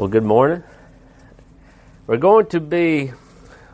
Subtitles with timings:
[0.00, 0.62] Well, good morning.
[2.06, 3.12] We're going to be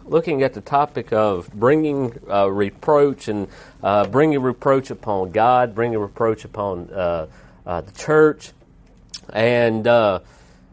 [0.04, 3.46] looking at the topic of bringing uh, reproach and
[3.80, 7.28] uh, bringing reproach upon God, bringing reproach upon uh,
[7.64, 8.50] uh the church.
[9.32, 10.18] And uh,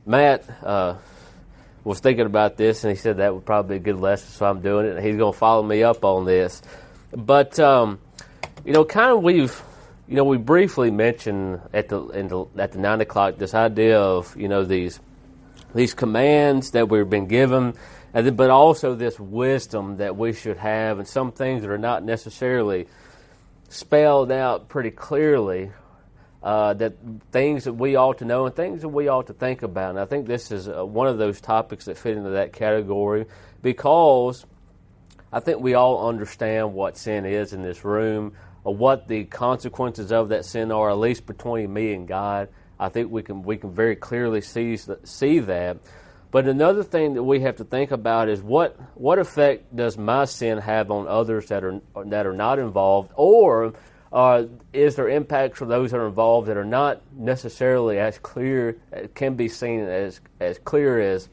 [0.08, 0.96] Matt uh,
[1.84, 4.48] was thinking about this, and he said that would probably be a good lesson, so
[4.48, 4.96] I'm doing it.
[4.96, 6.64] And he's going to follow me up on this.
[7.12, 8.00] But um,
[8.66, 9.62] you know, kind of we've
[10.08, 14.36] you know we briefly mentioned at the, the at the nine o'clock this idea of
[14.36, 15.00] you know these
[15.74, 17.74] these commands that we've been given,
[18.14, 22.88] but also this wisdom that we should have, and some things that are not necessarily
[23.70, 25.72] spelled out pretty clearly.
[26.42, 26.94] Uh, that
[27.32, 29.92] things that we ought to know and things that we ought to think about.
[29.92, 33.28] And I think this is uh, one of those topics that fit into that category
[33.62, 34.46] because
[35.34, 40.12] I think we all understand what sin is in this room, or what the consequences
[40.12, 42.50] of that sin are, at least between me and God.
[42.84, 45.78] I think we can we can very clearly see see that.
[46.32, 50.26] But another thing that we have to think about is what what effect does my
[50.26, 53.74] sin have on others that are that are not involved, or
[54.12, 54.44] uh,
[54.74, 58.78] is there impacts for those that are involved that are not necessarily as clear
[59.16, 61.30] can be seen as as clear as,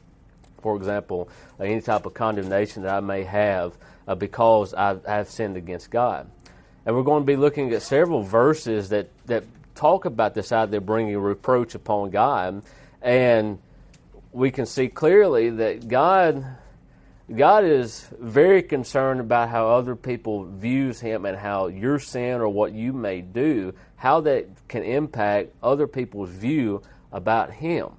[0.61, 1.27] for example,
[1.59, 6.31] any type of condemnation that I may have uh, because I've, I've sinned against God.
[6.85, 9.43] And we're going to be looking at several verses that that
[9.75, 12.63] talk about this idea of bringing reproach upon God,
[13.01, 13.59] and
[14.31, 16.45] we can see clearly that God
[17.35, 22.49] God is very concerned about how other people views him and how your sin or
[22.49, 27.89] what you may do, how that can impact other people's view about him.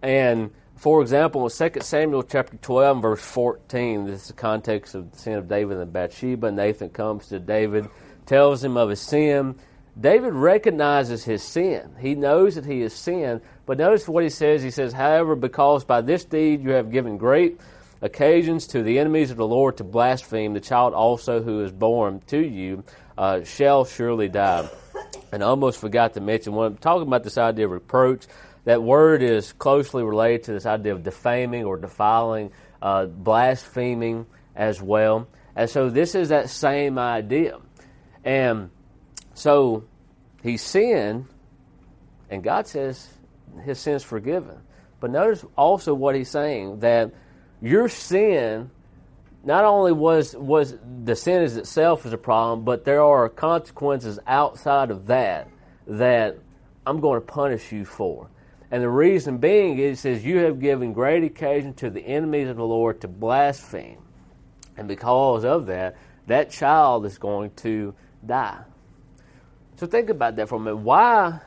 [0.00, 5.12] And for example, in 2 Samuel chapter 12, verse 14, this is the context of
[5.12, 6.50] the sin of David and Bathsheba.
[6.50, 7.88] Nathan comes to David,
[8.26, 9.54] tells him of his sin,
[9.98, 11.94] David recognizes his sin.
[12.00, 14.62] He knows that he has sinned, but notice what he says.
[14.62, 17.60] He says, However, because by this deed you have given great
[18.00, 22.20] occasions to the enemies of the Lord to blaspheme, the child also who is born
[22.28, 22.84] to you
[23.18, 24.68] uh, shall surely die.
[25.30, 28.26] And I almost forgot to mention, when I'm talking about this idea of reproach,
[28.64, 32.50] that word is closely related to this idea of defaming or defiling,
[32.80, 34.26] uh, blaspheming
[34.56, 35.28] as well.
[35.54, 37.58] And so this is that same idea.
[38.24, 38.70] And
[39.42, 39.82] so
[40.44, 41.26] he sinned,
[42.30, 43.08] and God says
[43.64, 44.56] his sin's forgiven.
[45.00, 47.12] But notice also what he's saying that
[47.60, 48.70] your sin
[49.42, 54.20] not only was was the sin as itself is a problem, but there are consequences
[54.28, 55.48] outside of that
[55.88, 56.38] that
[56.86, 58.30] I'm going to punish you for.
[58.70, 62.58] And the reason being is, says, You have given great occasion to the enemies of
[62.58, 63.98] the Lord to blaspheme.
[64.76, 65.96] And because of that,
[66.28, 67.92] that child is going to
[68.24, 68.62] die.
[69.76, 70.76] So think about that for a minute.
[70.76, 71.40] Why,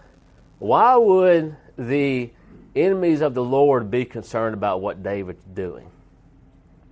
[0.60, 2.32] why would the
[2.76, 5.90] enemies of the Lord be concerned about what David's doing?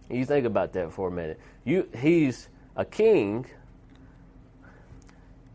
[0.10, 1.40] You think about that for a minute.
[1.66, 3.46] You, he's a king,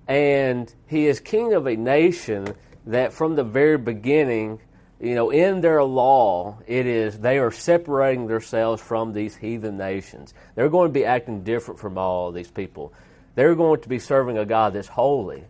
[0.06, 2.54] and he is king of a nation
[2.86, 4.60] that from the very beginning,
[5.00, 10.34] you know, in their law, it is they are separating themselves from these heathen nations.
[10.54, 12.92] They're going to be acting different from all these people.
[13.34, 15.44] They're going to be serving a God that's holy.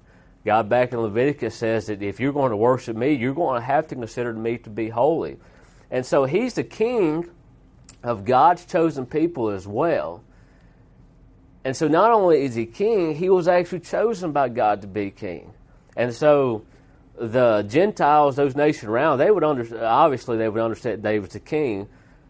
[0.48, 3.66] God back in Leviticus says that if you're going to worship me, you're going to
[3.66, 5.36] have to consider me to be holy.
[5.90, 7.28] And so he's the king
[8.02, 10.24] of God's chosen people as well.
[11.64, 15.10] And so not only is he king, he was actually chosen by God to be
[15.10, 15.52] king.
[15.94, 16.64] And so
[17.14, 21.88] the Gentiles, those nations around, they would understand, obviously they would understand David's the king,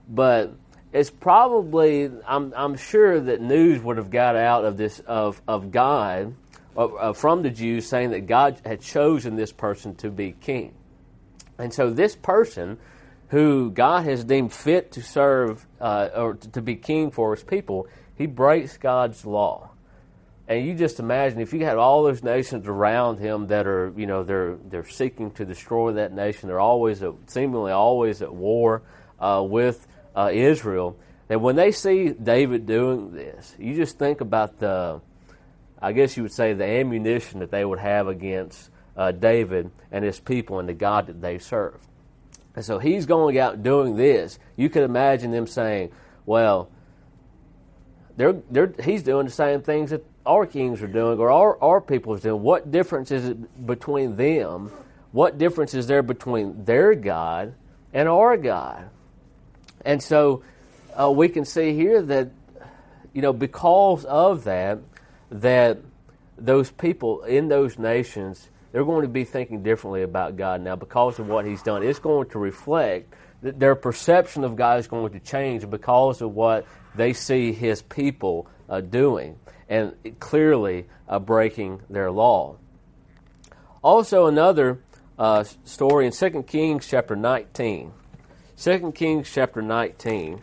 [0.08, 0.52] but
[0.92, 5.70] it's probably, I'm, I'm sure that news would have got out of this, of, of
[5.70, 6.34] God
[6.78, 10.74] uh, from the Jews saying that God had chosen this person to be king.
[11.58, 12.78] And so this person
[13.28, 17.88] who God has deemed fit to serve uh, or to be king for his people,
[18.14, 19.70] he breaks God's law.
[20.46, 24.06] And you just imagine if you had all those nations around him that are, you
[24.06, 26.48] know, they're they're seeking to destroy that nation.
[26.48, 28.82] They're always at, seemingly always at war
[29.20, 29.86] uh, with
[30.16, 30.96] uh, Israel.
[31.26, 35.02] That when they see David doing this, you just think about the
[35.80, 40.04] I guess you would say, the ammunition that they would have against uh, David and
[40.04, 41.78] his people and the God that they serve.
[42.56, 44.38] And so he's going out doing this.
[44.56, 45.92] You could imagine them saying,
[46.26, 46.70] well,
[48.16, 51.80] they're, they're, he's doing the same things that our kings are doing or our, our
[51.80, 52.42] people are doing.
[52.42, 54.72] What difference is it between them?
[55.12, 57.54] What difference is there between their God
[57.94, 58.90] and our God?
[59.84, 60.42] And so
[61.00, 62.30] uh, we can see here that,
[63.14, 64.80] you know, because of that,
[65.30, 65.78] that
[66.36, 71.18] those people in those nations, they're going to be thinking differently about God now because
[71.18, 71.82] of what He's done.
[71.82, 76.34] It's going to reflect that their perception of God is going to change because of
[76.34, 79.38] what they see His people uh, doing
[79.68, 82.56] and clearly uh, breaking their law.
[83.82, 84.80] Also, another
[85.18, 87.92] uh, story in 2 Kings chapter 19.
[88.56, 90.40] 2 Kings chapter 19.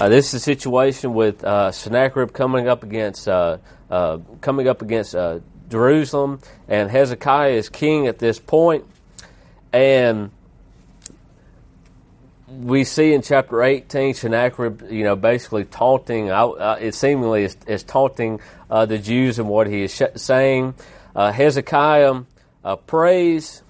[0.00, 3.58] Uh, this is a situation with uh, Sennacherib coming up against uh,
[3.90, 8.86] uh coming up against uh, Jerusalem, and Hezekiah is king at this point,
[9.74, 10.30] and
[12.48, 17.82] we see in chapter 18 Sennacherib, you know, basically taunting, uh, it seemingly is, is
[17.82, 20.76] taunting uh, the Jews and what he is sh- saying.
[21.14, 22.22] Uh, Hezekiah
[22.64, 23.62] uh, prays,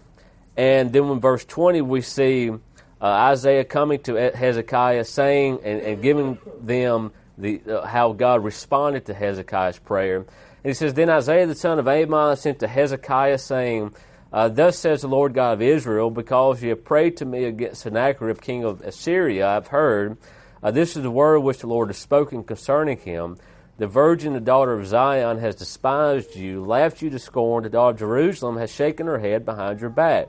[0.56, 2.52] and then in verse 20 we see
[3.00, 9.06] uh, Isaiah coming to Hezekiah saying and, and giving them the, uh, how God responded
[9.06, 10.16] to Hezekiah's prayer.
[10.16, 10.26] And
[10.62, 13.94] he says, Then Isaiah the son of Amos sent to Hezekiah saying,
[14.32, 17.82] uh, Thus says the Lord God of Israel, because you have prayed to me against
[17.82, 20.18] Sennacherib, king of Assyria, I have heard.
[20.62, 23.38] Uh, this is the word which the Lord has spoken concerning him.
[23.78, 27.64] The virgin, the daughter of Zion, has despised you, laughed you to scorn.
[27.64, 30.28] The daughter of Jerusalem has shaken her head behind your back.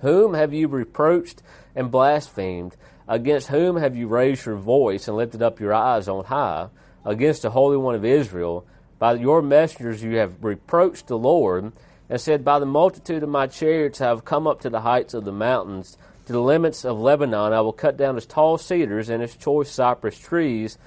[0.00, 1.42] Whom have you reproached
[1.74, 2.76] and blasphemed?
[3.08, 6.68] Against whom have you raised your voice and lifted up your eyes on high?
[7.04, 8.66] Against the Holy One of Israel.
[8.98, 11.72] By your messengers you have reproached the Lord
[12.10, 15.14] and said, By the multitude of my chariots I have come up to the heights
[15.14, 15.96] of the mountains,
[16.26, 17.52] to the limits of Lebanon.
[17.52, 20.78] I will cut down its tall cedars and its choice cypress trees.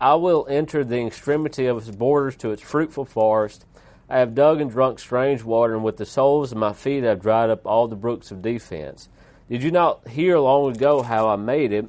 [0.00, 3.64] I will enter the extremity of its borders to its fruitful forest.
[4.08, 7.08] I have dug and drunk strange water, and with the soles of my feet I
[7.08, 9.08] have dried up all the brooks of defense.
[9.48, 11.86] Did you not hear long ago how I made it?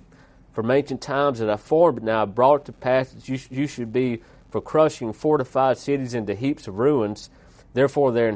[0.54, 3.40] From ancient times that I formed it, now I brought it to pass that you,
[3.50, 7.30] you should be for crushing fortified cities into heaps of ruins
[7.74, 8.28] Therefore, their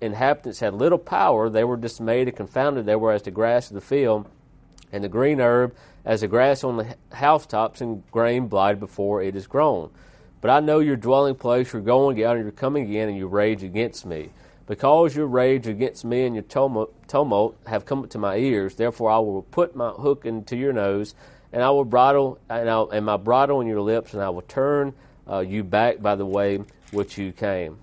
[0.00, 1.50] inhabitants had little power.
[1.50, 2.86] They were dismayed and confounded.
[2.86, 4.26] They were as the grass of the field,
[4.92, 5.74] and the green herb
[6.04, 9.90] as the grass on the housetops, and grain blighted before it is grown.
[10.40, 13.26] But I know your dwelling place, your going out and your coming in, and you
[13.26, 14.30] rage against me.
[14.66, 16.44] Because your rage against me and your
[17.08, 21.14] tumult, have come to my ears, therefore I will put my hook into your nose,
[21.52, 24.42] and I will bridle and, I'll, and my bridle in your lips, and I will
[24.42, 24.92] turn
[25.28, 26.60] uh, you back by the way
[26.92, 27.78] which you came.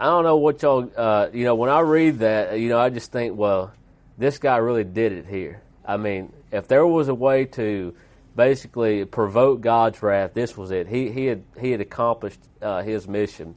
[0.00, 2.88] I don't know what y'all, uh, you know, when I read that, you know, I
[2.88, 3.72] just think, well,
[4.18, 5.62] this guy really did it here.
[5.84, 7.94] I mean, if there was a way to
[8.34, 10.88] basically provoke God's wrath, this was it.
[10.88, 13.54] He, he, had, he had accomplished uh, his mission.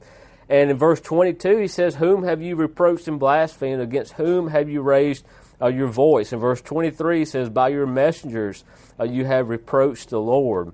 [0.50, 3.81] And in verse 22, he says, Whom have you reproached and blasphemed?
[3.81, 5.25] Against whom have you raised
[5.62, 6.33] uh, your voice?
[6.33, 8.63] In verse 23, he says, By your messengers
[9.00, 10.72] uh, you have reproached the Lord.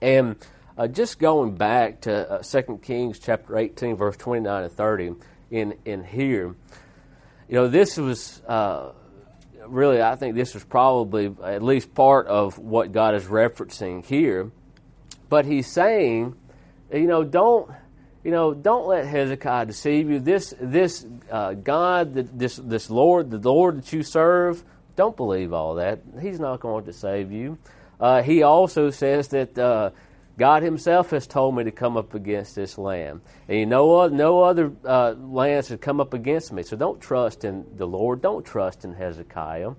[0.00, 0.36] And
[0.76, 5.14] uh, just going back to uh, 2 Kings chapter 18, verse 29 and 30,
[5.50, 6.54] in, in here,
[7.48, 8.90] you know, this was uh,
[9.68, 14.50] really, I think this was probably at least part of what God is referencing here.
[15.28, 16.36] But he's saying,
[16.92, 17.70] you know, don't
[18.24, 20.18] you know, don't let Hezekiah deceive you.
[20.18, 24.64] This this uh, God, this this Lord, the Lord that you serve,
[24.96, 26.00] don't believe all that.
[26.20, 27.58] He's not going to save you.
[28.00, 29.90] Uh, he also says that uh,
[30.38, 33.20] God Himself has told me to come up against this land.
[33.48, 36.62] And you know No other uh, lands have come up against me.
[36.62, 38.22] So don't trust in the Lord.
[38.22, 39.72] Don't trust in Hezekiah.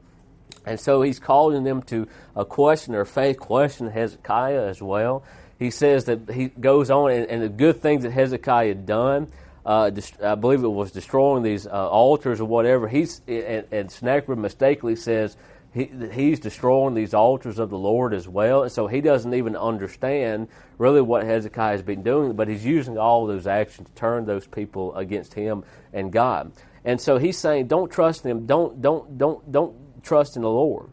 [0.65, 5.23] And so He's calling them to a question their faith, question Hezekiah as well.
[5.57, 9.31] He says that he goes on, and, and the good things that Hezekiah had done.
[9.65, 9.91] Uh,
[10.23, 12.87] I believe it was destroying these uh, altars or whatever.
[12.87, 15.35] He's and, and mistakenly says
[15.73, 18.63] he, he's destroying these altars of the Lord as well.
[18.63, 20.47] And so he doesn't even understand
[20.77, 24.47] really what Hezekiah has been doing, but he's using all those actions to turn those
[24.47, 26.51] people against him and God.
[26.83, 28.45] And so he's saying, don't trust them.
[28.45, 30.89] Don't, don't, don't, don't trust in the Lord.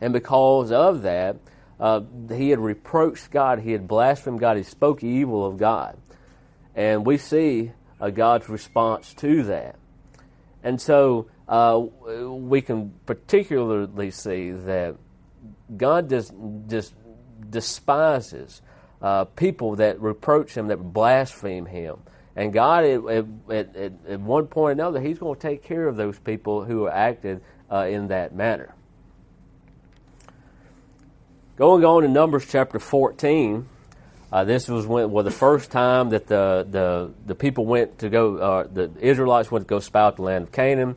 [0.00, 1.36] And because of that,
[1.80, 2.02] uh,
[2.32, 3.60] he had reproached God.
[3.60, 4.56] He had blasphemed God.
[4.56, 5.96] He spoke evil of God.
[6.76, 9.76] And we see uh, God's response to that.
[10.62, 14.96] And so uh, we can particularly see that
[15.76, 16.94] God just
[17.48, 18.60] despises
[19.00, 21.98] uh, people that reproach Him, that blaspheme Him.
[22.36, 25.96] And God, at, at, at, one point or another, He's going to take care of
[25.96, 27.40] those people who are acted
[27.70, 28.74] uh, in that manner.
[31.56, 33.68] Going on to Numbers chapter 14,
[34.30, 38.08] uh, this was when, well, the first time that the, the, the people went to
[38.08, 40.94] go, uh, the Israelites went to go spout the land of Canaan.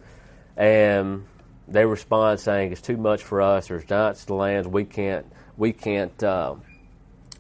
[0.62, 1.26] And
[1.68, 3.70] they respond saying it's too much for us.
[3.70, 4.68] There's giants the lands.
[4.68, 5.26] We can't.
[5.58, 6.22] We can't.
[6.24, 6.56] Uh,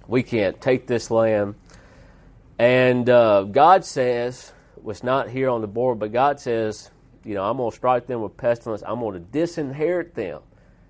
[0.07, 1.53] we can't take this land.
[2.57, 4.51] And uh, God says,
[4.81, 6.89] was not here on the board, but God says,
[7.23, 8.81] you know, I'm going to strike them with pestilence.
[8.85, 10.41] I'm going to disinherit them.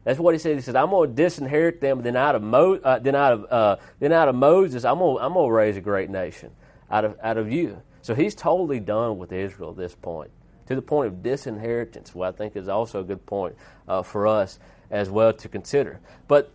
[0.06, 0.56] That's what he said.
[0.56, 2.02] He said, "I'm going to disinherit them.
[2.02, 5.22] Then out of Mo, uh, then out of uh, then out of Moses, I'm going
[5.22, 6.52] I'm going to raise a great nation
[6.90, 10.32] out of out of you." So he's totally done with Israel at this point,
[10.72, 12.16] to the point of disinheritance.
[12.16, 13.56] What I think is also a good point
[13.88, 14.58] uh, for us
[14.90, 16.00] as well to consider.
[16.28, 16.52] But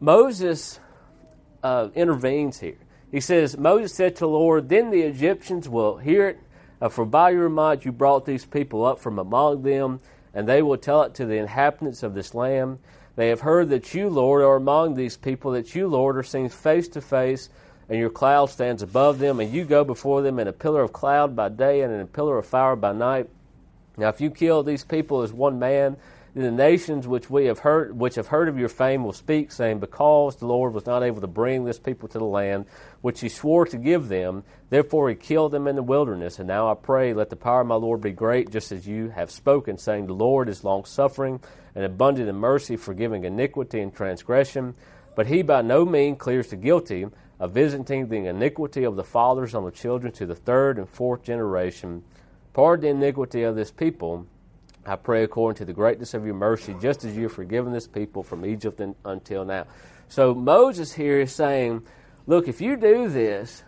[0.00, 0.78] Moses
[1.62, 2.78] uh, intervenes here.
[3.10, 6.38] He says, Moses said to the Lord, Then the Egyptians will hear it,
[6.80, 10.00] uh, for by your might you brought these people up from among them,
[10.34, 12.78] and they will tell it to the inhabitants of this land.
[13.16, 16.50] They have heard that you, Lord, are among these people, that you, Lord, are seen
[16.50, 17.48] face to face,
[17.88, 20.92] and your cloud stands above them, and you go before them in a pillar of
[20.92, 23.30] cloud by day and in a pillar of fire by night.
[23.98, 25.96] Now, if you kill these people as one man,
[26.34, 29.80] the nations which we have heard, which have heard of your fame, will speak, saying,
[29.80, 32.66] Because the Lord was not able to bring this people to the land
[33.00, 36.38] which He swore to give them, therefore He killed them in the wilderness.
[36.38, 39.08] And now I pray, let the power of my Lord be great, just as you
[39.08, 41.40] have spoken, saying, The Lord is long suffering
[41.74, 44.74] and abundant in mercy, forgiving iniquity and transgression.
[45.16, 47.06] But He by no means clears the guilty
[47.40, 51.22] of visiting the iniquity of the fathers on the children to the third and fourth
[51.22, 52.04] generation.
[52.52, 54.26] Pardon the iniquity of this people
[54.88, 57.86] I pray according to the greatness of your mercy, just as you have forgiven this
[57.86, 59.66] people from Egypt until now.
[60.08, 61.86] So Moses here is saying,
[62.26, 63.62] look, if you do this,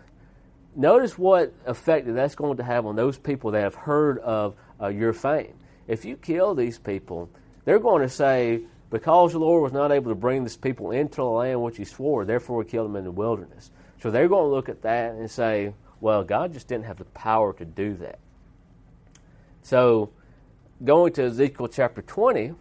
[0.75, 4.55] notice what effect that that's going to have on those people that have heard of
[4.81, 5.53] uh, your fame.
[5.87, 7.29] If you kill these people,
[7.65, 11.17] they're going to say, because the Lord was not able to bring this people into
[11.17, 13.69] the land which He swore, therefore we killed them in the wilderness.
[14.01, 17.05] So they're going to look at that and say, well, God just didn't have the
[17.05, 18.17] power to do that.
[19.63, 20.11] So
[20.83, 22.53] going to Ezekiel chapter 20,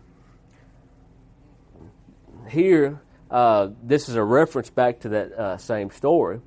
[2.49, 6.41] here, uh, this is a reference back to that uh, same story.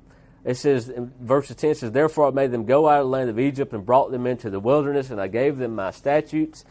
[0.44, 3.38] It says, verse 10 says, Therefore I made them go out of the land of
[3.38, 6.64] Egypt and brought them into the wilderness, and I gave them my statutes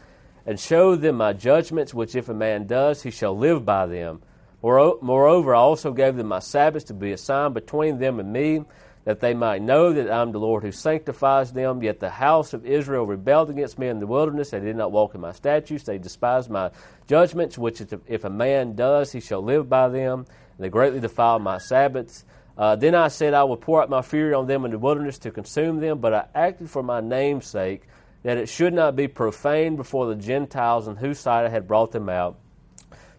[0.46, 4.22] and showed them my judgments, which if a man does, he shall live by them.
[4.62, 8.64] Moreover, I also gave them my Sabbaths to be a sign between them and me,
[9.04, 11.82] that they might know that I am the Lord who sanctifies them.
[11.82, 14.50] Yet the house of Israel rebelled against me in the wilderness.
[14.50, 15.84] They did not walk in my statutes.
[15.84, 16.70] They despised my
[17.06, 20.20] judgments, which if a man does, he shall live by them.
[20.20, 22.24] And they greatly defiled my Sabbaths.
[22.56, 25.18] Uh, then I said, I will pour out my fury on them in the wilderness
[25.18, 25.98] to consume them.
[25.98, 27.82] But I acted for my name's sake,
[28.22, 31.92] that it should not be profaned before the Gentiles in whose sight I had brought
[31.92, 32.38] them out.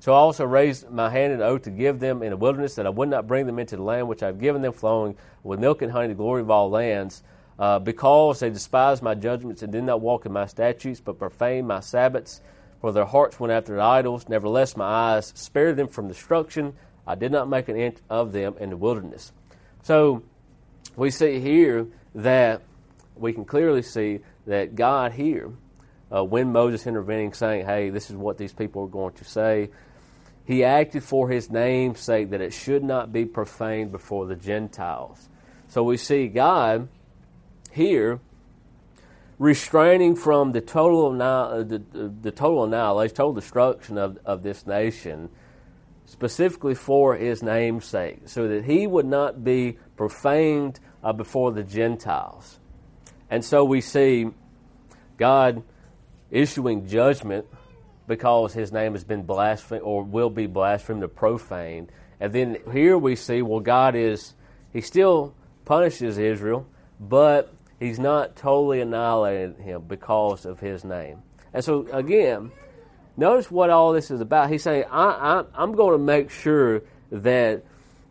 [0.06, 2.86] So I also raised my hand in oath to give them in the wilderness that
[2.86, 5.60] I would not bring them into the land which I have given them, flowing with
[5.60, 7.24] milk and honey, the glory of all lands,
[7.58, 11.68] uh, because they despised my judgments and did not walk in my statutes, but profaned
[11.68, 12.40] my Sabbaths.
[12.82, 14.30] For their hearts went after idols.
[14.30, 16.76] Nevertheless, my eyes spared them from destruction.
[17.08, 19.34] I did not make an end of them in the wilderness.
[19.82, 20.22] So
[20.96, 22.62] we see here that
[23.16, 25.50] we can clearly see that God here,
[26.16, 29.72] uh, when Moses intervening, saying, "Hey, this is what these people are going to say,"
[30.46, 35.28] He acted for his name's sake that it should not be profaned before the Gentiles.
[35.68, 36.88] So we see God
[37.72, 38.20] here
[39.40, 41.82] restraining from the total, the,
[42.22, 45.30] the total annihilation, total destruction of, of this nation,
[46.06, 51.64] specifically for his name's sake, so that he would not be profaned uh, before the
[51.64, 52.60] Gentiles.
[53.30, 54.30] And so we see
[55.18, 55.64] God
[56.30, 57.48] issuing judgment
[58.08, 61.92] because his name has been blasphemed or will be blasphemed or profaned.
[62.20, 64.34] And then here we see, well, God is,
[64.72, 65.34] he still
[65.66, 66.68] punishes Israel,
[67.00, 71.24] but he's not totally annihilated him because of his name.
[71.54, 72.52] And so, again,
[73.18, 74.50] notice what all this is about.
[74.50, 77.64] He's saying, I, I, I'm going to make sure that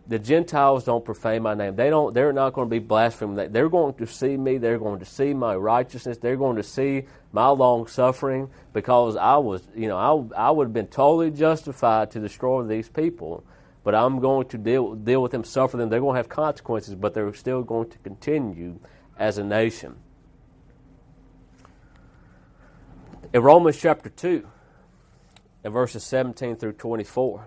[0.07, 1.77] the Gentiles don't profane my name.
[1.77, 2.13] They don't.
[2.13, 3.53] They're not going to be blaspheming.
[3.53, 4.59] They're going to see me.
[4.59, 6.19] They're going to see my righteousness.
[6.19, 10.67] They're going to see my long suffering because I was, you know, I, I would
[10.67, 13.45] have been totally justified to destroy these people.
[13.83, 15.89] But I'm going to deal deal with them, suffer them.
[15.89, 18.79] They're going to have consequences, but they're still going to continue
[19.19, 19.97] as a nation.
[23.33, 24.47] In Romans chapter two,
[25.65, 27.45] in verses 17 through 24.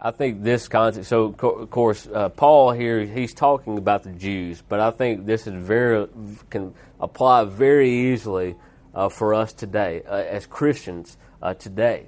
[0.00, 1.08] I think this context.
[1.08, 5.48] So, of course, uh, Paul here he's talking about the Jews, but I think this
[5.48, 6.06] is very
[6.50, 8.54] can apply very easily
[8.94, 12.06] uh, for us today uh, as Christians uh, today.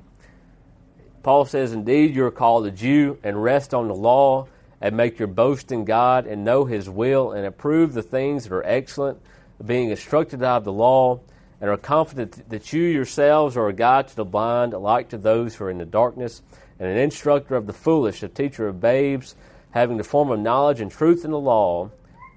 [1.25, 4.47] Paul says, "Indeed, you are called a Jew, and rest on the law,
[4.81, 8.53] and make your boast in God, and know His will, and approve the things that
[8.53, 9.21] are excellent,
[9.65, 11.19] being instructed out of the law,
[11.61, 15.19] and are confident that you yourselves are a guide to the blind, a light to
[15.19, 16.43] those who are in the darkness,
[16.79, 19.37] and an instructor of the foolish, a teacher of babes,
[19.73, 21.91] having the form of knowledge and truth in the law.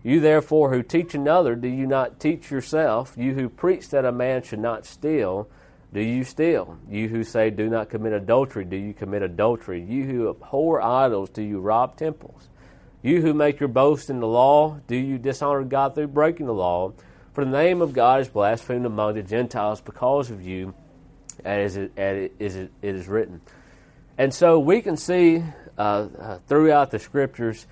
[0.03, 3.13] You therefore who teach another, do you not teach yourself?
[3.18, 5.48] You who preach that a man should not steal,
[5.94, 6.77] do you steal?
[6.89, 9.82] You who say, Do not commit adultery, do you commit adultery?
[9.82, 12.50] You who abhor idols, do you rob temples?
[13.03, 16.53] You who make your boast in the law, do you dishonor God through breaking the
[16.53, 16.94] law?
[17.34, 20.75] For the name of God is blasphemed among the Gentiles because of you,
[21.44, 23.42] as it, as it, is written.
[24.20, 25.44] And so we can see
[25.75, 27.66] uh, uh, throughout the scriptures,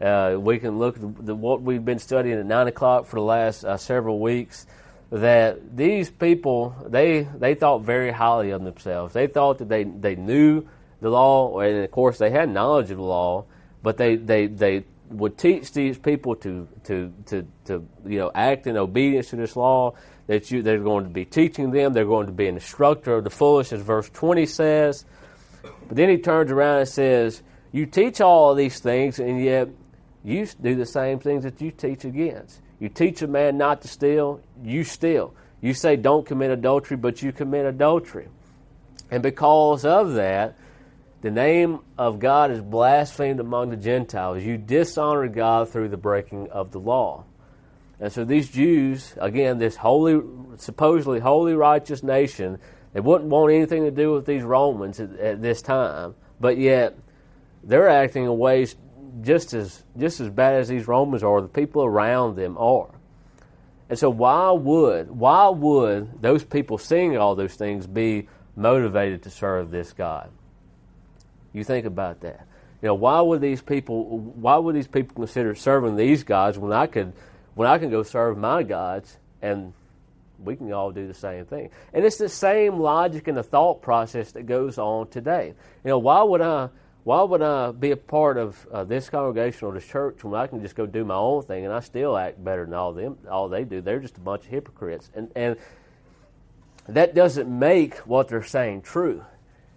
[0.00, 3.22] uh, we can look at the, what we've been studying at 9 o'clock for the
[3.22, 4.66] last uh, several weeks
[5.10, 9.14] that these people they they thought very highly of themselves.
[9.14, 10.66] They thought that they they knew
[11.00, 13.46] the law, and of course they had knowledge of the law,
[13.82, 18.66] but they they they would teach these people to to to to you know act
[18.66, 19.94] in obedience to this law.
[20.26, 21.92] That you they're going to be teaching them.
[21.92, 25.04] They're going to be an instructor of the foolish, as verse twenty says.
[25.62, 29.68] But then he turns around and says, "You teach all of these things, and yet
[30.22, 33.88] you do the same things that you teach against." You teach a man not to
[33.88, 35.34] steal, you steal.
[35.60, 38.28] You say don't commit adultery, but you commit adultery.
[39.10, 40.56] And because of that,
[41.20, 44.42] the name of God is blasphemed among the Gentiles.
[44.42, 47.24] You dishonor God through the breaking of the law.
[48.00, 50.22] And so these Jews, again, this holy,
[50.56, 52.58] supposedly holy, righteous nation,
[52.92, 56.96] they wouldn't want anything to do with these Romans at, at this time, but yet
[57.64, 58.76] they're acting in ways
[59.20, 62.88] just as just as bad as these Romans are, the people around them are.
[63.88, 69.30] And so why would why would those people seeing all those things be motivated to
[69.30, 70.30] serve this God?
[71.52, 72.46] You think about that.
[72.82, 76.72] You know, why would these people why would these people consider serving these gods when
[76.72, 77.12] I could
[77.54, 79.72] when I can go serve my gods and
[80.38, 81.70] we can all do the same thing.
[81.92, 85.54] And it's the same logic and the thought process that goes on today.
[85.84, 86.68] You know, why would I
[87.04, 90.46] why would I be a part of uh, this congregation or this church when I
[90.46, 93.18] can just go do my own thing and I still act better than all them
[93.30, 93.80] all they do?
[93.80, 95.56] They're just a bunch of hypocrites, and and
[96.88, 99.24] that doesn't make what they're saying true.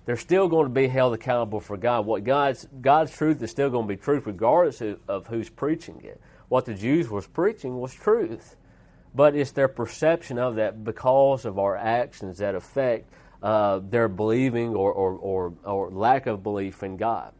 [0.05, 2.05] They're still going to be held accountable for God.
[2.05, 6.19] What God's God's truth is still going to be truth, regardless of, who's preaching it.
[6.49, 8.55] What the Jews was preaching was truth,
[9.13, 13.11] but it's their perception of that because of our actions that affect
[13.43, 17.33] uh, their believing or, or, or, or, lack of belief in God.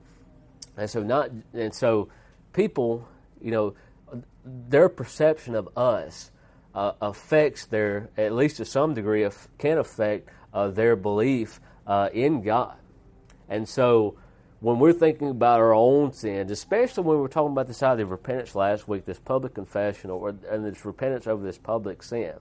[0.76, 2.10] And so not and so
[2.54, 3.08] people,
[3.42, 3.76] you know,
[4.44, 6.32] their perception of us
[6.74, 12.42] uh, affects their, at least to some degree, can affect uh, their belief uh, in
[12.42, 12.76] God.
[13.50, 14.16] And so
[14.62, 18.06] when we're thinking about our own sins, especially when we were talking about this idea
[18.06, 22.34] of repentance last week, this public confession or and this repentance over this public sin,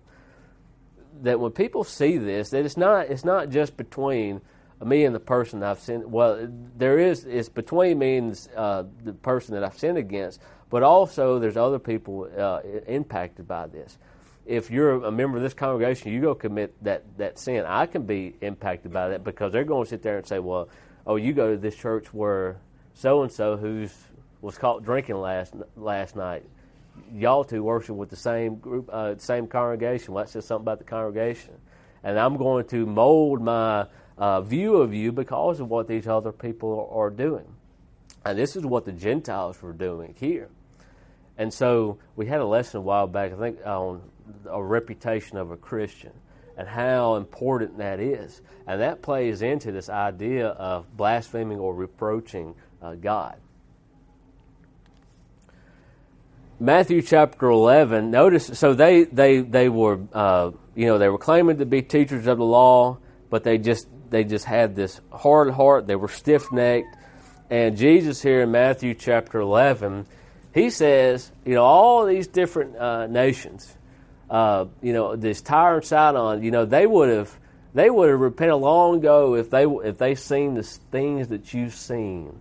[1.22, 4.42] that when people see this, that it's not it's not just between
[4.85, 6.12] me and the person I've sinned.
[6.12, 10.83] Well, there is it's between me and uh, the person that I've sinned against, but
[10.83, 13.98] also there's other people uh, impacted by this.
[14.50, 17.64] If you're a member of this congregation, you go commit that that sin.
[17.66, 20.68] I can be impacted by that because they're going to sit there and say, "Well,
[21.06, 22.56] oh, you go to this church where
[22.94, 23.94] so and so who's
[24.40, 26.44] was caught drinking last last night."
[27.14, 30.14] y'all two worship with the same group, uh, same congregation.
[30.14, 31.54] Well, that says something about the congregation.
[32.02, 33.86] And I'm going to mold my
[34.16, 37.46] uh, view of you because of what these other people are, are doing.
[38.24, 40.48] And this is what the Gentiles were doing here.
[41.38, 44.02] And so we had a lesson a while back, I think, on
[44.48, 46.12] a reputation of a Christian
[46.56, 48.40] and how important that is.
[48.66, 53.36] And that plays into this idea of blaspheming or reproaching uh, God.
[56.62, 61.56] Matthew chapter 11, notice, so they, they, they were, uh, you know, they were claiming
[61.58, 62.98] to be teachers of the law,
[63.30, 65.86] but they just, they just had this hard heart.
[65.86, 66.94] They were stiff necked.
[67.48, 70.06] And Jesus here in Matthew chapter 11,
[70.52, 73.74] he says, you know, all these different uh, nations,
[74.30, 77.36] uh, you know, this Tyre and Sidon, you know, they would have,
[77.74, 81.74] they would have repented long ago if they, if they seen the things that you've
[81.74, 82.38] seen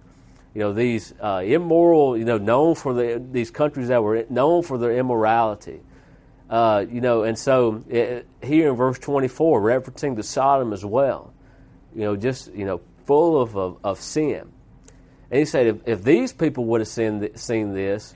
[0.54, 4.64] you know these uh, immoral, you know, known for the these countries that were known
[4.64, 5.80] for their immorality.
[6.50, 11.32] Uh, you know, and so it, here in verse 24, referencing to Sodom as well,
[11.94, 14.52] you know, just you know, full of of, of sin.
[15.30, 18.16] And he said, if, if these people would have seen seen this,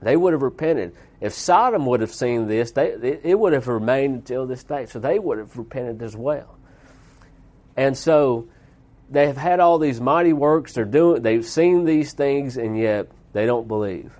[0.00, 0.94] they would have repented.
[1.20, 4.86] If Sodom would have seen this, they, it would have remained until this day.
[4.86, 6.56] So they would have repented as well.
[7.76, 8.48] And so
[9.10, 10.74] they have had all these mighty works.
[10.74, 11.22] They're doing.
[11.22, 14.12] They've seen these things, and yet they don't believe.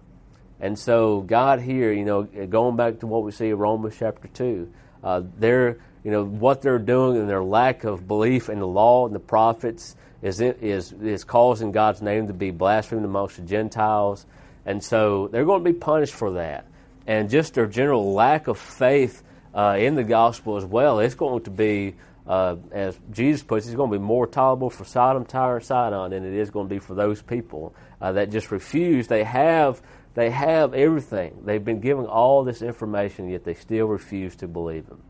[0.60, 4.28] And so God here, you know, going back to what we see in Romans chapter
[4.28, 4.72] two,
[5.04, 9.06] uh, they're you know what they're doing and their lack of belief in the law
[9.06, 14.26] and the prophets is is is causing God's name to be blasphemed amongst the Gentiles,
[14.68, 16.66] and so they're going to be punished for that.
[17.07, 19.22] And just their general lack of faith
[19.54, 21.94] uh, in the gospel as well, it's going to be,
[22.26, 25.64] uh, as Jesus puts it, it's going to be more tolerable for Sodom, Tyre, and
[25.64, 29.07] Sidon than it is going to be for those people uh, that just refuse.
[29.07, 29.81] They have
[30.12, 31.38] they have everything.
[31.44, 35.00] They've been given all this information, yet they still refuse to believe Him.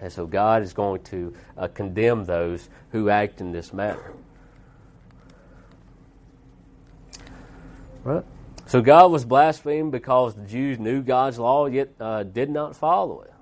[0.00, 4.14] And so God is going to uh, condemn those who act in this manner.
[8.04, 8.24] Right?
[8.66, 13.22] So God was blasphemed because the Jews knew God's law yet uh, did not follow
[13.22, 13.32] it.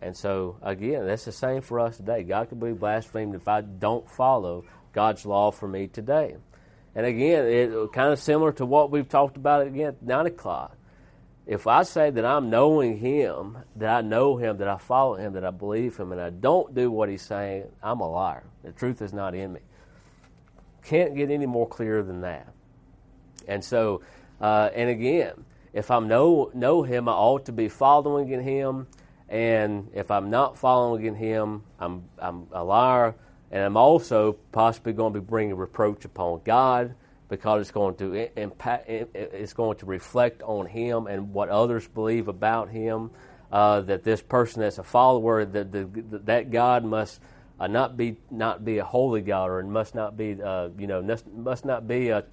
[0.00, 2.24] And so, again, that's the same for us today.
[2.24, 6.36] God can be blasphemed if I don't follow God's law for me today.
[6.96, 10.76] And again, it kind of similar to what we've talked about again at 9 o'clock.
[11.46, 15.34] If I say that I'm knowing Him, that I know Him, that I follow Him,
[15.34, 18.44] that I believe Him, and I don't do what He's saying, I'm a liar.
[18.64, 19.60] The truth is not in me.
[20.82, 22.52] Can't get any more clear than that.
[23.48, 24.02] And so,
[24.40, 28.86] uh, and again, if I know know Him, I ought to be following in Him.
[29.28, 33.14] And if I'm not following in Him, I'm I'm a liar,
[33.50, 36.94] and I'm also possibly going to be bringing reproach upon God
[37.28, 38.88] because it's going to impact.
[38.88, 43.10] It's going to reflect on Him and what others believe about Him.
[43.50, 45.88] Uh, that this person that's a follower, that the,
[46.24, 47.18] that God must
[47.58, 51.16] uh, not be not be a holy God, or must not be uh, you know
[51.34, 52.24] must not be a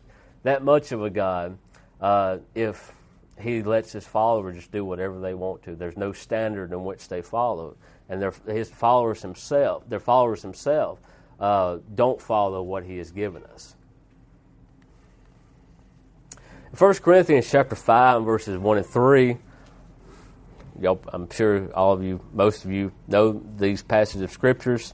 [0.46, 1.58] that much of a God
[2.00, 2.94] uh, if
[3.42, 5.76] he lets his followers just do whatever they want to.
[5.76, 7.76] There's no standard in which they follow,
[8.08, 11.00] and their, his followers himself, their followers himself,
[11.40, 13.76] uh, don't follow what he has given us.
[16.78, 19.38] 1 Corinthians chapter 5 verses 1 and 3.
[21.12, 24.94] I'm sure all of you, most of you, know these passages of scriptures.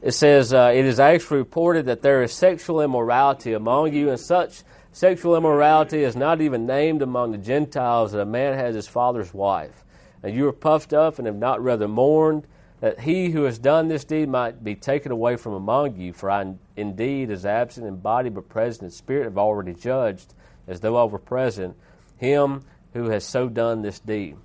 [0.00, 4.20] It says, uh, It is actually reported that there is sexual immorality among you, and
[4.20, 4.62] such
[4.96, 9.34] Sexual immorality is not even named among the Gentiles that a man has his father's
[9.34, 9.84] wife.
[10.22, 12.46] And you are puffed up and have not rather mourned
[12.80, 16.14] that he who has done this deed might be taken away from among you.
[16.14, 20.32] For I indeed, as absent in body but present in spirit, have already judged,
[20.66, 21.76] as though I were present,
[22.16, 24.38] him who has so done this deed.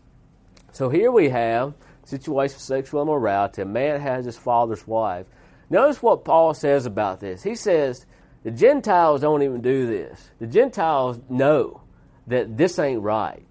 [0.74, 3.62] So here we have situation of sexual immorality.
[3.62, 5.28] A man has his father's wife.
[5.70, 7.42] Notice what Paul says about this.
[7.42, 8.06] He says,
[8.44, 10.32] the Gentiles don't even do this.
[10.40, 11.82] The Gentiles know
[12.28, 13.46] that this ain't right.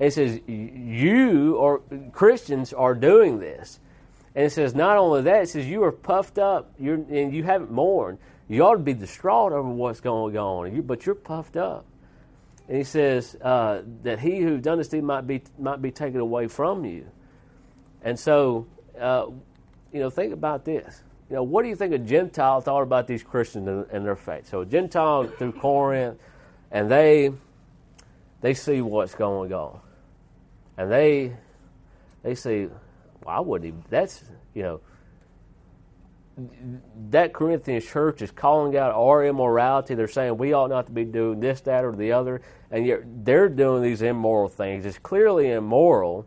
[0.00, 1.82] And it says, you or
[2.12, 3.78] Christians are doing this.
[4.34, 7.44] And it says, not only that, it says, you are puffed up you're, and you
[7.44, 8.18] haven't mourned.
[8.48, 11.84] You ought to be distraught over what's going on, but you're puffed up.
[12.66, 16.20] And he says uh, that he who done this deed might be, might be taken
[16.20, 17.06] away from you.
[18.02, 18.66] And so,
[18.98, 19.26] uh,
[19.92, 21.02] you know, think about this
[21.34, 24.14] you know, what do you think a Gentile thought about these Christians and, and their
[24.14, 24.48] faith?
[24.48, 26.20] So Gentile through Corinth,
[26.70, 27.32] and they
[28.40, 29.80] they see what's going on,
[30.78, 31.34] and they
[32.22, 32.68] they see,
[33.24, 33.84] well, I wouldn't even.
[33.90, 34.22] That's
[34.54, 34.80] you know.
[37.10, 39.96] That Corinthian church is calling out our immorality.
[39.96, 43.00] They're saying we ought not to be doing this, that, or the other, and yet
[43.24, 44.86] they're doing these immoral things.
[44.86, 46.26] It's clearly immoral,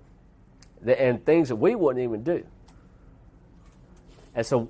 [0.86, 2.46] and things that we wouldn't even do.
[4.36, 4.70] And so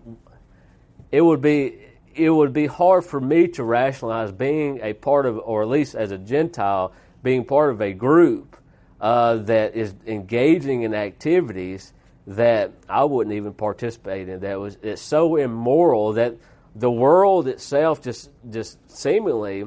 [1.11, 1.79] it would be
[2.15, 5.93] it would be hard for me to rationalize being a part of, or at least
[5.93, 6.91] as a Gentile,
[7.21, 8.57] being part of a group
[8.99, 11.93] uh, that is engaging in activities
[12.25, 14.41] that I wouldn't even participate in.
[14.41, 16.35] That was it's so immoral that
[16.75, 19.65] the world itself just just seemingly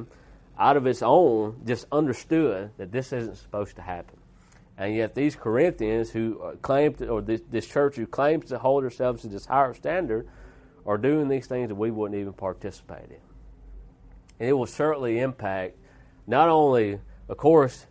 [0.58, 4.18] out of its own just understood that this isn't supposed to happen.
[4.76, 8.82] And yet these Corinthians who claim to, or this, this church who claims to hold
[8.82, 10.26] themselves to this higher standard
[10.86, 13.20] are doing these things that we wouldn't even participate in.
[14.38, 15.76] And it will certainly impact
[16.26, 17.86] not only, of course,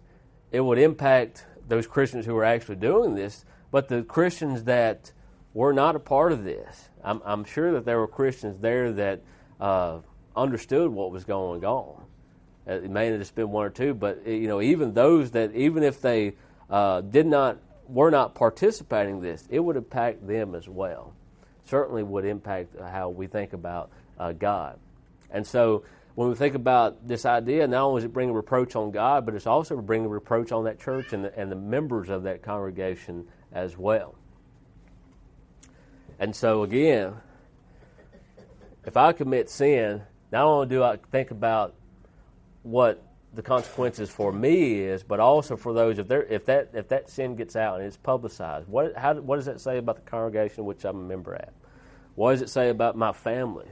[0.52, 5.12] it would impact those Christians who are actually doing this, but the Christians that
[5.54, 6.90] were not a part of this.
[7.04, 9.22] I'm, I'm sure that there were Christians there that
[9.60, 10.00] uh,
[10.36, 12.04] understood what was going on.
[12.66, 15.84] It may have just been one or two, but you know, even those that, even
[15.84, 16.34] if they
[16.70, 21.14] uh, did not, were not participating in this, it would impact them as well
[21.70, 24.80] certainly would impact how we think about uh, God.
[25.32, 25.84] And so
[26.16, 29.36] when we think about this idea, not only is it bringing reproach on God, but
[29.36, 33.28] it's also bringing reproach on that church and the, and the members of that congregation
[33.52, 34.16] as well.
[36.20, 37.14] And so again,
[38.86, 40.02] if I commit sin,
[40.32, 41.76] not only do I think about
[42.64, 43.02] what
[43.34, 47.10] the consequences for me is, but also for those if there if that if that
[47.10, 48.68] sin gets out and it's publicized.
[48.68, 51.54] What how what does that say about the congregation which I'm a member at?
[52.16, 53.68] What does it say about my family?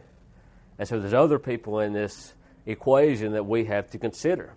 [0.79, 2.33] And so there's other people in this
[2.65, 4.53] equation that we have to consider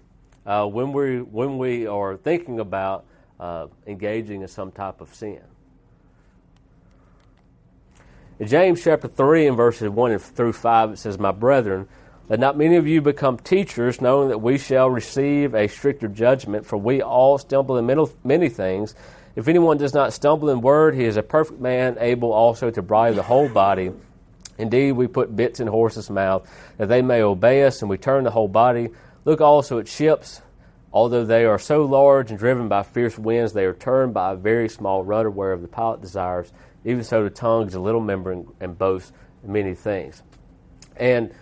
[0.46, 3.04] uh, when we when we are thinking about
[3.38, 5.40] uh, engaging in some type of sin.
[8.38, 11.86] In James chapter 3 and verses 1 through 5, it says, My brethren,
[12.30, 16.64] let not many of you become teachers, knowing that we shall receive a stricter judgment,
[16.64, 18.94] for we all stumble in many things.
[19.40, 22.82] If anyone does not stumble in word, he is a perfect man, able also to
[22.82, 23.90] bridle the whole body.
[24.58, 28.24] Indeed, we put bits in horses' mouth, that they may obey us, and we turn
[28.24, 28.90] the whole body.
[29.24, 30.42] Look also at ships.
[30.92, 34.36] Although they are so large and driven by fierce winds, they are turned by a
[34.36, 36.52] very small rudder whereof the pilot desires.
[36.84, 39.10] Even so, the tongue is a little member and boasts
[39.42, 40.22] many things.
[40.96, 41.32] And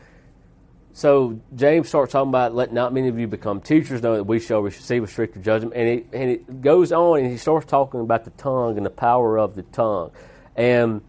[0.99, 4.41] so James starts talking about let not many of you become teachers, knowing that we
[4.41, 5.77] shall receive a stricter judgment.
[5.77, 8.91] And it, and it goes on and he starts talking about the tongue and the
[8.91, 10.11] power of the tongue.
[10.57, 11.03] And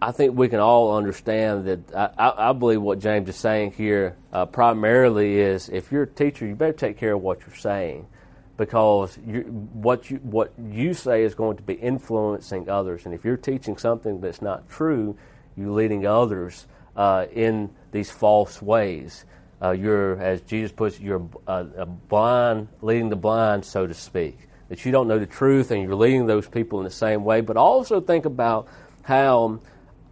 [0.00, 2.12] I think we can all understand that.
[2.18, 6.44] I, I believe what James is saying here uh, primarily is if you're a teacher,
[6.44, 8.08] you better take care of what you're saying
[8.56, 13.06] because you, what you what you say is going to be influencing others.
[13.06, 15.16] And if you're teaching something that's not true,
[15.56, 19.24] you're leading others uh, in these false ways.
[19.60, 24.48] Uh, you're, as Jesus puts, you're a, a blind leading the blind, so to speak.
[24.68, 27.42] That you don't know the truth, and you're leading those people in the same way.
[27.42, 28.66] But also think about
[29.02, 29.60] how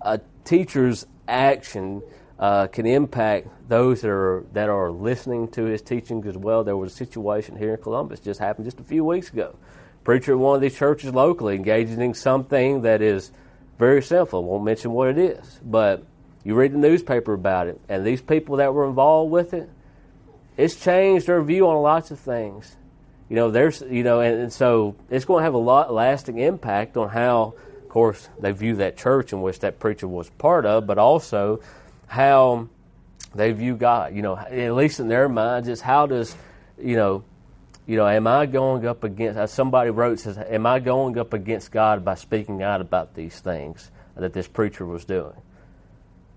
[0.00, 2.02] a teacher's action
[2.38, 6.64] uh, can impact those that are that are listening to his teachings as well.
[6.64, 9.56] There was a situation here in Columbus just happened just a few weeks ago.
[10.04, 13.30] Preacher at one of these churches locally engaging in something that is
[13.78, 14.42] very sinful.
[14.42, 16.04] Won't mention what it is, but
[16.44, 19.68] you read the newspaper about it, and these people that were involved with it,
[20.56, 22.76] it's changed their view on lots of things.
[23.28, 26.38] You know, there's you know, and, and so it's going to have a lot lasting
[26.38, 27.54] impact on how
[27.90, 31.58] of course, they view that church in which that preacher was part of, but also
[32.06, 32.68] how
[33.34, 34.14] they view God.
[34.14, 36.36] You know, at least in their minds, is how does,
[36.80, 37.24] you know,
[37.88, 39.52] you know, am I going up against?
[39.52, 43.90] Somebody wrote, says, am I going up against God by speaking out about these things
[44.14, 45.34] that this preacher was doing?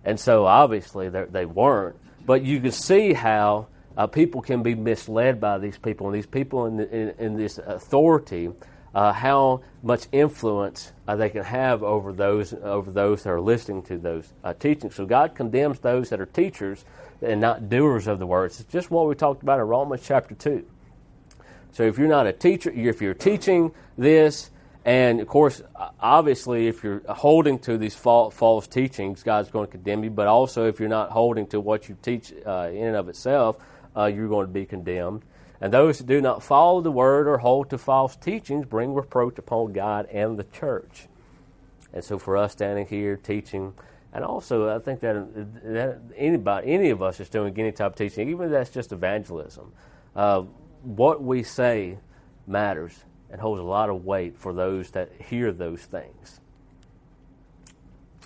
[0.03, 1.95] And so, obviously, they weren't.
[2.25, 6.25] But you can see how uh, people can be misled by these people, and these
[6.25, 8.49] people in, the, in, in this authority
[8.93, 13.81] uh, how much influence uh, they can have over those over those that are listening
[13.83, 14.95] to those uh, teachings.
[14.95, 16.85] So God condemns those that are teachers
[17.21, 18.59] and not doers of the words.
[18.59, 20.65] It's just what we talked about in Romans chapter two.
[21.71, 24.51] So if you're not a teacher, if you're teaching this,
[24.85, 25.61] and of course,
[25.99, 30.09] obviously, if you're holding to these false teachings, God's going to condemn you.
[30.09, 33.57] But also, if you're not holding to what you teach uh, in and of itself,
[33.95, 35.23] uh, you're going to be condemned.
[35.61, 39.37] And those who do not follow the word or hold to false teachings bring reproach
[39.37, 41.07] upon God and the church.
[41.93, 43.73] And so, for us standing here teaching,
[44.11, 47.95] and also I think that, that anybody, any of us is doing any type of
[47.95, 49.71] teaching, even if that's just evangelism,
[50.13, 50.41] uh,
[50.81, 51.99] what we say
[52.45, 52.93] matters
[53.33, 56.39] and holds a lot of weight for those that hear those things.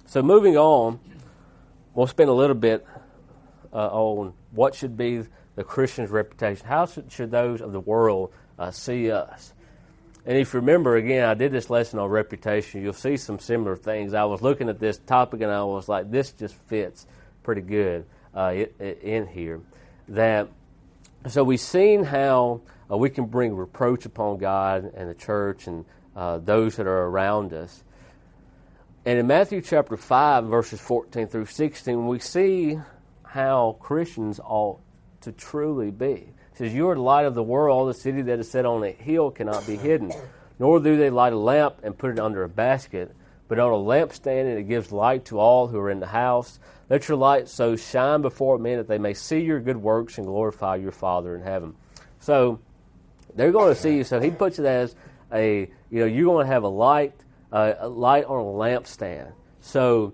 [0.06, 1.00] So, moving on,
[1.94, 2.86] we'll spend a little bit
[3.72, 5.24] uh, on what should be
[5.56, 6.68] the Christian's reputation?
[6.68, 9.54] How should those of the world uh, see us?
[10.26, 12.82] And if you remember, again, I did this lesson on reputation.
[12.82, 14.14] You'll see some similar things.
[14.14, 17.08] I was looking at this topic and I was like, this just fits
[17.44, 19.62] pretty good uh, in here.
[20.10, 20.50] That
[21.28, 25.86] so we've seen how uh, we can bring reproach upon God and the church and
[26.16, 27.84] uh, those that are around us.
[29.06, 32.78] And in Matthew chapter 5, verses 14 through 16, we see
[33.24, 34.82] how Christians ought
[35.22, 36.34] to truly be.
[36.52, 37.90] It says, You are the light of the world.
[37.90, 40.12] The city that is set on a hill cannot be hidden.
[40.60, 43.16] Nor do they light a lamp and put it under a basket,
[43.48, 46.60] but on a lampstand, and it gives light to all who are in the house.
[46.90, 50.26] Let your light so shine before men that they may see your good works and
[50.26, 51.76] glorify your Father in heaven.
[52.20, 52.60] So
[53.38, 54.04] they're going to see you.
[54.04, 54.96] So he puts it as
[55.32, 57.14] a, you know, you're going to have a light,
[57.52, 59.32] uh, a light on a lampstand.
[59.62, 60.14] So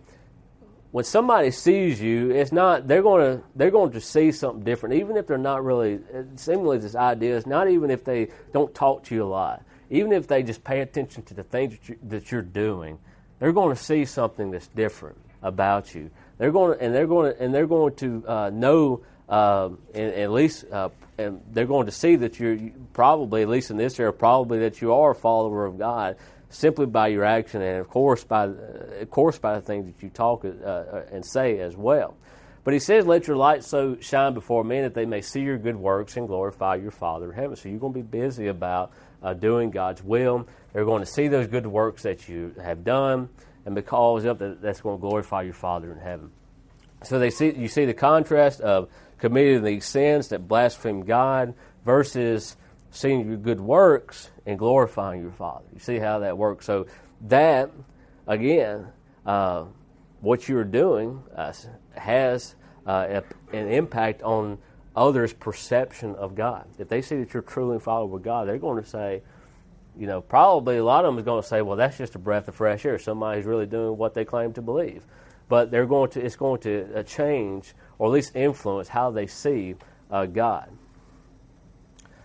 [0.92, 4.96] when somebody sees you, it's not they're going to they're going to see something different,
[4.96, 6.00] even if they're not really
[6.36, 10.12] seemingly this idea is not even if they don't talk to you a lot, even
[10.12, 13.00] if they just pay attention to the things that, you, that you're doing,
[13.40, 16.12] they're going to see something that's different about you.
[16.38, 19.04] They're going to, and they're going to and they're going to uh, know
[19.34, 22.60] uh, and, at least uh, and they're going to see that you're
[22.94, 26.18] probably at least in this area probably that you are a follower of God
[26.50, 30.10] simply by your action and of course by of course by the things that you
[30.10, 32.16] talk uh, uh, and say as well.
[32.64, 35.58] But he says, Let your light so shine before men that they may see your
[35.58, 37.56] good works and glorify your Father in heaven.
[37.56, 38.92] So you're going to be busy about
[39.22, 40.48] uh, doing God's will.
[40.72, 43.30] They're going to see those good works that you have done,
[43.66, 46.32] and because of that, that's going to glorify your Father in heaven.
[47.04, 51.54] So they see you see the contrast of committing these sins that blaspheme God
[51.86, 52.56] versus
[52.92, 55.66] seeing your good works and glorifying your Father.
[55.74, 56.66] You see how that works.
[56.66, 56.88] So
[57.22, 57.72] that
[58.28, 58.88] again,
[59.26, 59.66] uh,
[60.22, 61.54] what you're doing uh,
[61.96, 64.58] has uh, an impact on
[64.96, 66.66] others' perception of God.
[66.78, 69.22] If they see that you're truly following God, they're going to say,
[69.98, 72.20] you know, probably a lot of them is going to say, well, that's just a
[72.20, 72.98] breath of fresh air.
[73.00, 75.04] Somebody's really doing what they claim to believe.
[75.50, 79.28] But they're going to, it's going to uh, change or at least influence how they
[79.28, 79.76] see
[80.10, 80.70] uh, God.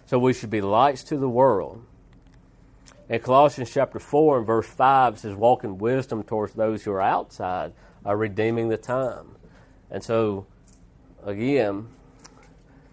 [0.06, 1.84] So we should be lights to the world.
[3.08, 6.92] In Colossians chapter 4 and verse 5, it says, Walk in wisdom towards those who
[6.92, 7.72] are outside,
[8.04, 9.36] uh, redeeming the time.
[9.90, 10.46] And so,
[11.24, 11.88] again,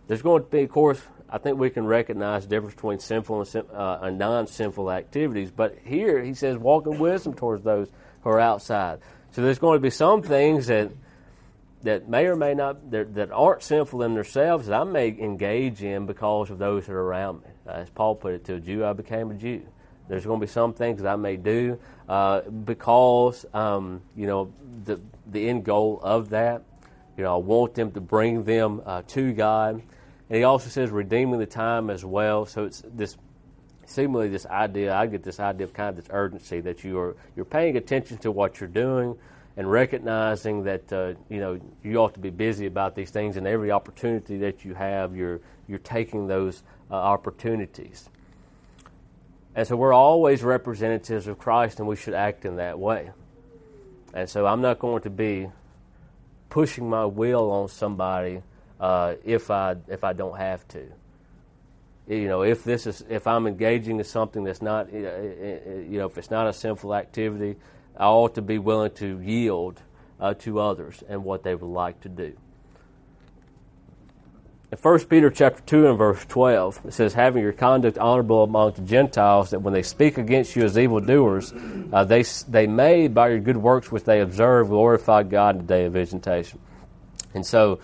[0.07, 3.41] there's going to be, of course, I think we can recognize the difference between sinful
[3.41, 5.51] and, uh, and non sinful activities.
[5.51, 7.89] But here he says, walk in wisdom towards those
[8.21, 8.99] who are outside.
[9.35, 10.91] So there's going to be some things that
[11.83, 16.05] that may or may not that aren't sinful in themselves that I may engage in
[16.05, 17.49] because of those that are around me.
[17.67, 19.67] Uh, as Paul put it, to a Jew I became a Jew.
[20.07, 24.53] There's going to be some things that I may do uh, because um, you know
[24.85, 26.63] the the end goal of that.
[27.17, 29.81] You know, I want them to bring them uh, to God.
[30.29, 32.45] And he also says redeeming the time as well.
[32.45, 33.17] So it's this
[33.87, 34.93] seemingly this idea.
[34.93, 38.17] I get this idea of kind of this urgency that you are you're paying attention
[38.19, 39.17] to what you're doing
[39.57, 43.47] and recognizing that uh, you know you ought to be busy about these things and
[43.47, 48.09] every opportunity that you have you're you're taking those uh, opportunities
[49.55, 53.11] and so we're always representatives of Christ and we should act in that way
[54.13, 55.49] and so I'm not going to be
[56.49, 58.41] pushing my will on somebody
[58.79, 60.85] uh, if I if I don't have to.
[62.07, 66.17] You know, if this is if I'm engaging in something that's not you know if
[66.17, 67.55] it's not a sinful activity,
[67.97, 69.81] I ought to be willing to yield
[70.19, 72.35] uh, to others and what they would like to do.
[74.71, 78.73] In 1 Peter chapter 2 and verse 12, it says, Having your conduct honorable among
[78.73, 81.53] the Gentiles, that when they speak against you as evildoers,
[81.93, 85.67] uh, they, they may, by your good works which they observe, glorify God in the
[85.67, 86.59] day of visitation.
[87.33, 87.79] And so,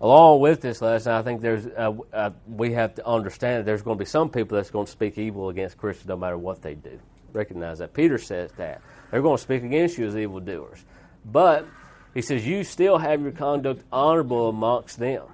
[0.00, 3.82] along with this lesson, I think there's uh, uh, we have to understand that there's
[3.82, 6.62] going to be some people that's going to speak evil against Christians no matter what
[6.62, 6.98] they do.
[7.32, 7.92] Recognize that.
[7.94, 8.80] Peter says that.
[9.10, 10.84] They're going to speak against you as evildoers.
[11.24, 11.66] But
[12.14, 15.24] he says, You still have your conduct honorable amongst them.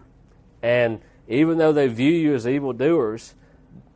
[0.62, 3.34] And even though they view you as evildoers,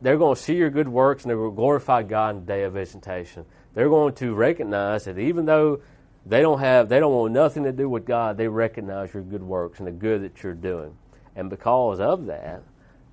[0.01, 2.63] they're going to see your good works and they will glorify God in the day
[2.63, 3.45] of visitation.
[3.73, 5.81] They're going to recognize that even though
[6.27, 9.43] they don't have, they don't want nothing to do with God, they recognize your good
[9.43, 10.97] works and the good that you're doing.
[11.35, 12.63] And because of that,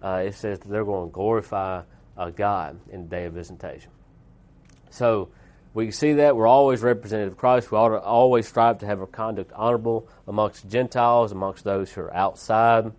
[0.02, 1.82] uh, it says that they're going to glorify
[2.16, 3.90] uh, God in the day of visitation.
[4.90, 5.30] So
[5.72, 7.70] we see that we're always representative of Christ.
[7.70, 12.02] We ought to always strive to have our conduct honorable amongst Gentiles, amongst those who
[12.02, 12.92] are outside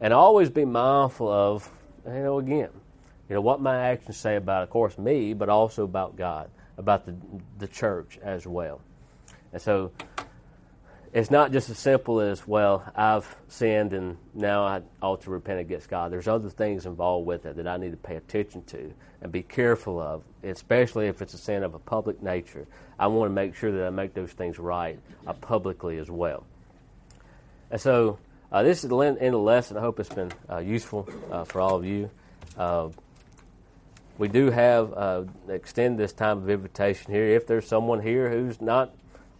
[0.00, 1.70] and always be mindful of,
[2.06, 2.70] you know, again,
[3.28, 7.04] you know, what my actions say about, of course, me, but also about God, about
[7.04, 7.14] the,
[7.58, 8.80] the church as well.
[9.52, 9.92] And so
[11.12, 15.60] it's not just as simple as, well, I've sinned and now I ought to repent
[15.60, 16.12] against God.
[16.12, 19.42] There's other things involved with it that I need to pay attention to and be
[19.42, 22.66] careful of, especially if it's a sin of a public nature.
[22.98, 26.44] I want to make sure that I make those things right uh, publicly as well.
[27.70, 28.18] And so
[28.52, 29.76] uh, this is the end of the lesson.
[29.76, 32.10] I hope it's been uh, useful uh, for all of you.
[32.56, 32.88] Uh,
[34.18, 37.24] we do have uh, extend this time of invitation here.
[37.24, 38.92] If there's someone here who's not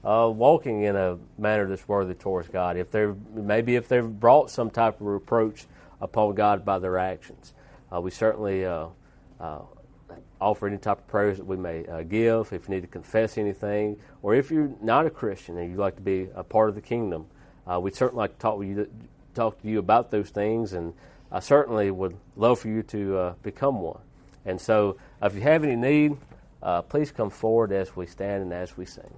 [0.04, 4.50] uh, walking in a manner that's worthy towards God, if they're maybe if they've brought
[4.50, 5.66] some type of reproach
[6.00, 7.52] upon God by their actions,
[8.00, 8.64] we certainly
[10.40, 12.52] offer any type of prayers that we may give.
[12.52, 15.96] If you need to confess anything, or if you're not a Christian and you'd like
[15.96, 17.26] to be a part of the kingdom.
[17.68, 18.90] Uh, we'd certainly like to talk, with you,
[19.34, 20.94] talk to you about those things, and
[21.30, 24.00] I certainly would love for you to uh, become one.
[24.46, 26.16] And so, if you have any need,
[26.62, 29.12] uh, please come forward as we stand and as we sing.